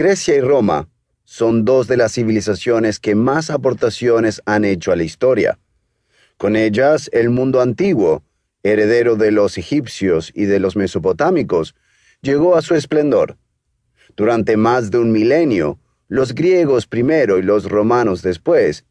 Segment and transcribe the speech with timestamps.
[0.00, 0.88] Grecia y Roma
[1.26, 5.58] son dos de las civilizaciones que más aportaciones han hecho a la historia.
[6.38, 8.22] Con ellas, el mundo antiguo,
[8.62, 11.74] heredero de los egipcios y de los mesopotámicos,
[12.22, 13.36] llegó a su esplendor.
[14.16, 15.78] Durante más de un milenio,
[16.08, 18.86] los griegos primero y los romanos después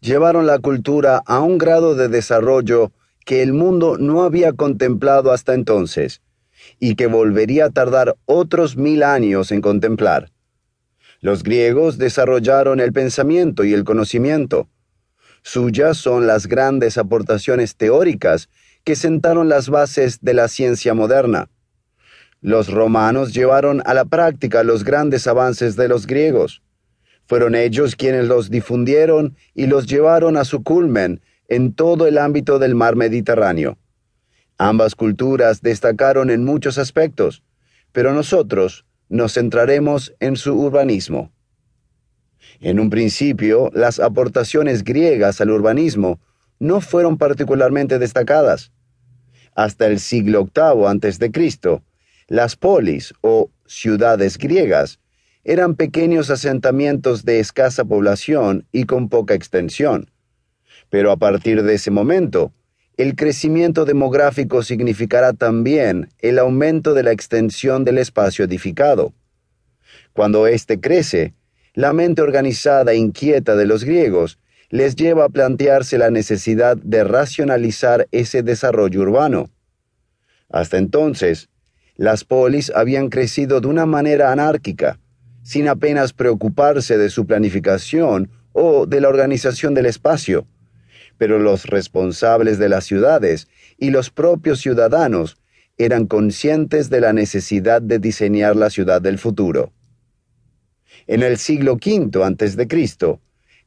[0.00, 2.90] llevaron la cultura a un grado de desarrollo
[3.24, 6.22] que el mundo no había contemplado hasta entonces,
[6.84, 10.30] y que volvería a tardar otros mil años en contemplar.
[11.20, 14.68] Los griegos desarrollaron el pensamiento y el conocimiento,
[15.46, 18.48] Suyas son las grandes aportaciones teóricas
[18.82, 21.50] que sentaron las bases de la ciencia moderna.
[22.40, 26.62] Los romanos llevaron a la práctica los grandes avances de los griegos.
[27.26, 32.58] Fueron ellos quienes los difundieron y los llevaron a su culmen en todo el ámbito
[32.58, 33.76] del mar Mediterráneo.
[34.58, 37.42] Ambas culturas destacaron en muchos aspectos,
[37.92, 41.32] pero nosotros nos centraremos en su urbanismo.
[42.60, 46.20] En un principio, las aportaciones griegas al urbanismo
[46.58, 48.72] no fueron particularmente destacadas.
[49.54, 51.82] Hasta el siglo VIII a.C.,
[52.28, 54.98] las polis o ciudades griegas
[55.44, 60.10] eran pequeños asentamientos de escasa población y con poca extensión.
[60.88, 62.52] Pero a partir de ese momento,
[62.96, 69.12] el crecimiento demográfico significará también el aumento de la extensión del espacio edificado.
[70.12, 71.34] Cuando éste crece,
[71.74, 74.38] la mente organizada e inquieta de los griegos
[74.70, 79.50] les lleva a plantearse la necesidad de racionalizar ese desarrollo urbano.
[80.48, 81.48] Hasta entonces,
[81.96, 85.00] las polis habían crecido de una manera anárquica,
[85.42, 90.46] sin apenas preocuparse de su planificación o de la organización del espacio.
[91.18, 93.48] Pero los responsables de las ciudades
[93.78, 95.38] y los propios ciudadanos
[95.76, 99.72] eran conscientes de la necesidad de diseñar la ciudad del futuro.
[101.06, 103.18] En el siglo V a.C.,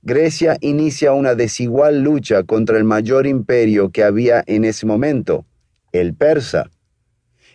[0.04, 5.46] Grecia inicia una desigual lucha contra el mayor imperio que había en ese momento,
[5.92, 6.70] el persa.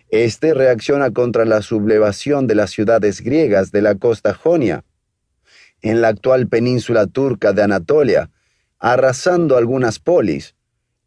[0.09, 4.83] Este reacciona contra la sublevación de las ciudades griegas de la costa jonia,
[5.81, 8.29] en la actual península turca de Anatolia,
[8.83, 10.55] arrasando algunas polis,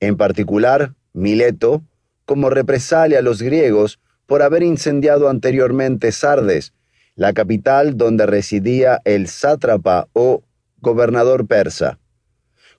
[0.01, 1.83] en particular Mileto,
[2.25, 6.73] como represalia a los griegos por haber incendiado anteriormente Sardes,
[7.17, 10.43] la capital donde residía el sátrapa o
[10.81, 11.99] gobernador persa,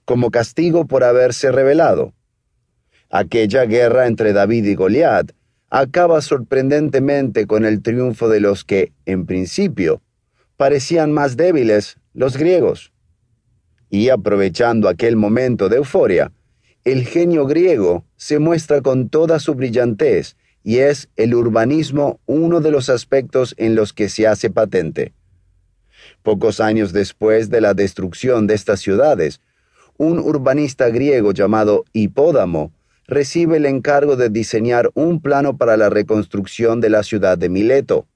[0.04, 2.12] como castigo por haberse rebelado.
[3.08, 5.30] Aquella guerra entre David y Goliat
[5.70, 10.02] acaba sorprendentemente con el triunfo de los que, en principio,
[10.56, 12.92] parecían más débiles, los griegos.
[13.90, 16.32] Y aprovechando aquel momento de euforia,
[16.84, 22.70] el genio griego se muestra con toda su brillantez y es el urbanismo uno de
[22.70, 25.12] los aspectos en los que se hace patente.
[26.22, 29.40] Pocos años después de la destrucción de estas ciudades,
[29.96, 32.72] un urbanista griego llamado Hipódamo
[33.06, 38.06] recibe el encargo de diseñar un plano para la reconstrucción de la ciudad de Mileto.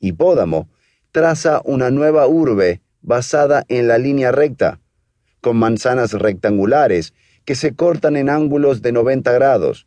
[0.00, 0.68] Hipódamo
[1.12, 4.80] traza una nueva urbe basada en la línea recta,
[5.40, 7.14] con manzanas rectangulares
[7.44, 9.86] que se cortan en ángulos de 90 grados,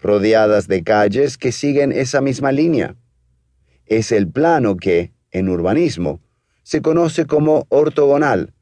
[0.00, 2.96] rodeadas de calles que siguen esa misma línea.
[3.86, 6.20] Es el plano que, en urbanismo,
[6.62, 8.52] se conoce como ortogonal,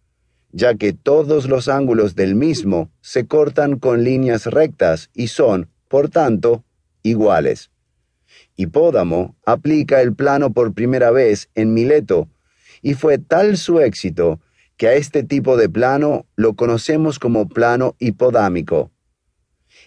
[0.52, 6.08] ya que todos los ángulos del mismo se cortan con líneas rectas y son, por
[6.08, 6.64] tanto,
[7.02, 7.70] iguales.
[8.56, 12.28] Hipódamo aplica el plano por primera vez en Mileto,
[12.86, 14.38] y fue tal su éxito
[14.76, 18.92] que a este tipo de plano lo conocemos como plano hipodámico.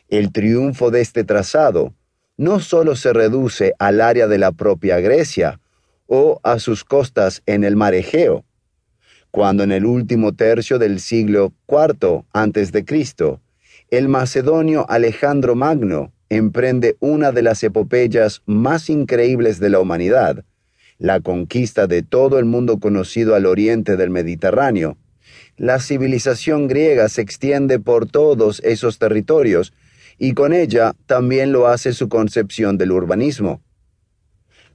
[0.10, 1.94] El triunfo de este trazado
[2.36, 5.62] no solo se reduce al área de la propia Grecia
[6.08, 8.44] o a sus costas en el mar Egeo.
[9.32, 13.40] Cuando en el último tercio del siglo IV a.C.,
[13.92, 20.44] el macedonio Alejandro Magno emprende una de las epopeyas más increíbles de la humanidad,
[21.00, 24.98] la conquista de todo el mundo conocido al oriente del Mediterráneo.
[25.58, 29.74] La civilización griega se extiende por todos esos territorios
[30.18, 33.62] y con ella también lo hace su concepción del urbanismo.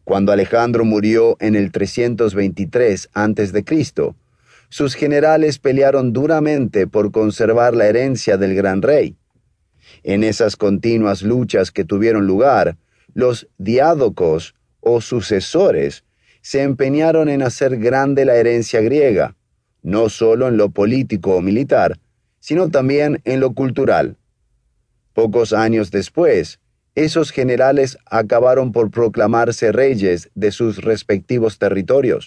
[0.02, 3.64] Cuando Alejandro murió en el 323 a.C.,
[4.70, 9.16] sus generales pelearon duramente por conservar la herencia del gran rey.
[10.02, 12.76] En esas continuas luchas que tuvieron lugar,
[13.12, 16.03] los diádocos o sucesores
[16.44, 19.34] se empeñaron en hacer grande la herencia griega,
[19.82, 21.98] no solo en lo político o militar,
[22.38, 24.18] sino también en lo cultural.
[25.14, 26.60] Pocos años después,
[26.94, 32.22] esos generales acabaron por proclamarse reyes de sus respectivos territorios.